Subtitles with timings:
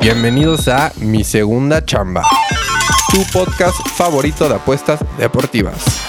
[0.00, 2.22] Bienvenidos a Mi Segunda Chamba,
[3.10, 6.00] tu podcast favorito de apuestas deportivas.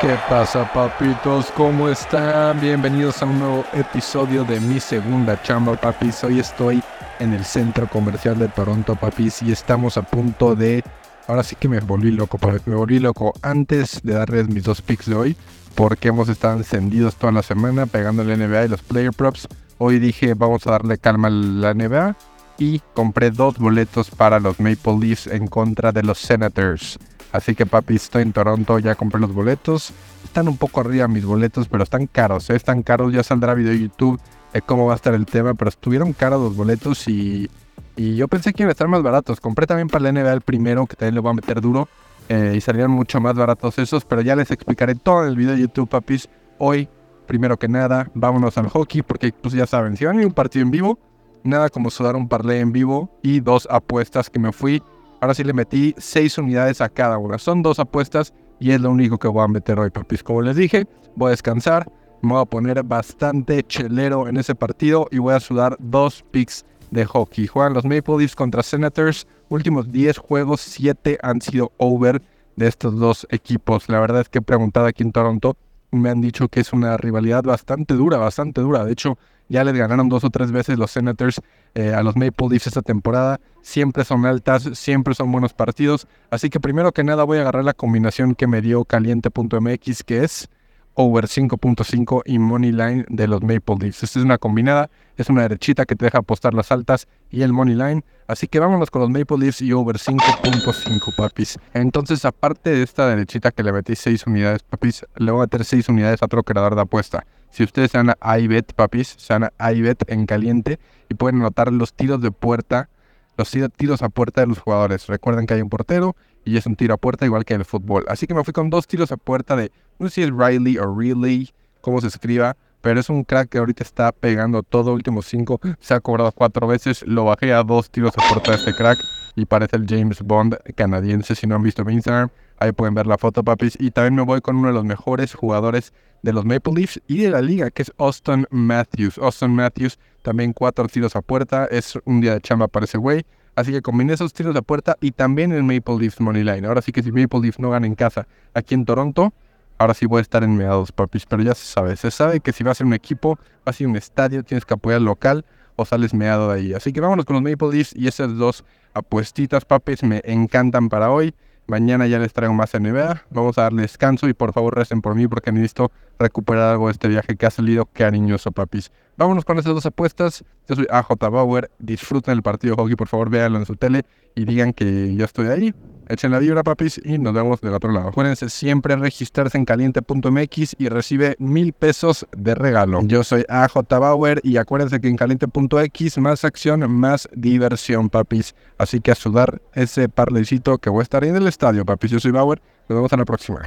[0.00, 1.46] ¿Qué pasa, papitos?
[1.56, 2.60] ¿Cómo están?
[2.60, 6.22] Bienvenidos a un nuevo episodio de Mi Segunda Chamba, papis.
[6.22, 6.82] Hoy estoy
[7.18, 10.84] en el centro comercial de Toronto, papis, y estamos a punto de.
[11.26, 12.66] Ahora sí que me volví loco, papis.
[12.66, 15.36] Me volví loco antes de darles mis dos picks de hoy,
[15.74, 19.48] porque hemos estado encendidos toda la semana pegando el NBA y los player props.
[19.78, 22.16] Hoy dije, vamos a darle calma a la NBA
[22.58, 26.98] y compré dos boletos para los Maple Leafs en contra de los Senators.
[27.32, 29.92] Así que papi, estoy en Toronto, ya compré los boletos.
[30.22, 32.56] Están un poco arriba mis boletos, pero están caros, ¿eh?
[32.56, 33.12] están caros.
[33.12, 34.20] Ya saldrá video de YouTube
[34.52, 37.50] de cómo va a estar el tema, pero estuvieron caros los boletos y,
[37.96, 39.40] y yo pensé que iban a estar más baratos.
[39.40, 41.88] Compré también para la NBA el primero, que también lo voy a meter duro.
[42.28, 45.54] Eh, y salieron mucho más baratos esos, pero ya les explicaré todo en el video
[45.54, 46.28] de YouTube, papis.
[46.58, 46.88] Hoy,
[47.26, 50.32] primero que nada, vámonos al hockey, porque pues ya saben, si van a ir un
[50.32, 50.98] partido en vivo,
[51.44, 54.82] nada como sudar un parlay en vivo y dos apuestas que me fui.
[55.20, 57.38] Ahora sí le metí seis unidades a cada una.
[57.38, 60.22] Son dos apuestas y es lo único que voy a meter hoy, papis.
[60.22, 61.90] Como les dije, voy a descansar,
[62.22, 66.64] me voy a poner bastante chelero en ese partido y voy a sudar dos picks
[66.90, 67.46] de hockey.
[67.46, 69.26] Juegan los Maple Leafs contra Senators.
[69.48, 72.22] Últimos 10 juegos, 7 han sido over
[72.56, 73.88] de estos dos equipos.
[73.88, 75.56] La verdad es que he preguntado aquí en Toronto.
[75.94, 78.84] Me han dicho que es una rivalidad bastante dura, bastante dura.
[78.84, 81.40] De hecho, ya les ganaron dos o tres veces los Senators
[81.74, 83.40] eh, a los Maple Leafs esta temporada.
[83.62, 86.06] Siempre son altas, siempre son buenos partidos.
[86.30, 90.24] Así que primero que nada voy a agarrar la combinación que me dio caliente.mx, que
[90.24, 90.48] es
[90.94, 94.02] over 5.5 y money line de los Maple Leafs.
[94.02, 97.52] Esta es una combinada, es una derechita que te deja apostar las altas y el
[97.52, 98.04] money line.
[98.26, 101.58] Así que vámonos con los Maple Leafs y over 5.5, papis.
[101.74, 105.64] Entonces, aparte de esta derechita que le metí 6 unidades, papis, le voy a meter
[105.64, 107.26] 6 unidades a otro creador de apuesta.
[107.50, 110.78] Si ustedes se van a iBet, papis, se van a iBet en caliente
[111.08, 112.88] y pueden anotar los tiros de puerta,
[113.36, 115.06] los tiros a puerta de los jugadores.
[115.06, 117.64] Recuerden que hay un portero y es un tiro a puerta igual que en el
[117.64, 118.04] fútbol.
[118.08, 120.78] Así que me fui con dos tiros a puerta de, no sé si es Riley
[120.78, 121.50] o Riley,
[121.80, 125.94] cómo se escriba, pero es un crack que ahorita está pegando todo, últimos cinco, se
[125.94, 128.98] ha cobrado cuatro veces, lo bajé a dos tiros a puerta de este crack
[129.36, 132.28] y parece el James Bond canadiense, si no han visto mi Instagram,
[132.58, 133.76] ahí pueden ver la foto, papis.
[133.80, 137.18] Y también me voy con uno de los mejores jugadores de los Maple Leafs y
[137.18, 139.18] de la liga, que es Austin Matthews.
[139.18, 143.24] Austin Matthews, también cuatro tiros a puerta, es un día de chamba para ese güey.
[143.56, 146.66] Así que combiné esos tiros a puerta y también el Maple Leafs Money Line.
[146.66, 149.32] Ahora sí que si Maple Leafs no gana en casa aquí en Toronto,
[149.78, 151.26] ahora sí voy a estar en meados, papis.
[151.26, 153.96] Pero ya se sabe, se sabe que si vas a un equipo, vas a un
[153.96, 155.44] estadio, tienes que apoyar al local
[155.76, 156.74] o sales meado de ahí.
[156.74, 161.10] Así que vámonos con los Maple Leafs y esas dos apuestitas, papis, me encantan para
[161.10, 161.34] hoy.
[161.66, 163.22] Mañana ya les traigo más NBA.
[163.30, 166.92] Vamos a darle descanso y por favor recen por mí porque necesito recuperar algo de
[166.92, 168.92] este viaje que ha salido cariñoso, papis.
[169.16, 170.44] Vámonos con esas dos apuestas.
[170.68, 171.70] Yo soy AJ Bauer.
[171.78, 174.04] Disfruten el partido hockey, por favor, véanlo en su tele
[174.34, 175.74] y digan que yo estoy ahí.
[176.08, 178.08] Echen la vibra, papis, y nos vemos del otro lado.
[178.08, 183.00] Acuérdense siempre registrarse en caliente.mx y recibe mil pesos de regalo.
[183.04, 188.54] Yo soy AJ Bauer y acuérdense que en caliente.x más acción, más diversión, papis.
[188.78, 192.10] Así que a sudar ese parlecito que voy a estar ahí en el estadio, papis.
[192.10, 192.60] Yo soy Bauer.
[192.88, 193.62] Nos vemos en la próxima.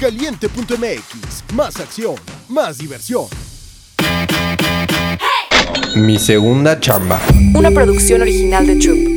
[0.00, 2.16] Caliente.mx, más acción,
[2.48, 3.26] más diversión.
[5.96, 7.20] Mi segunda chamba.
[7.54, 9.15] Una producción original de Troop.